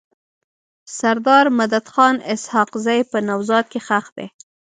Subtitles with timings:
[0.97, 4.27] سردار مددخان اسحق زی په نوزاد کي ښخ دی.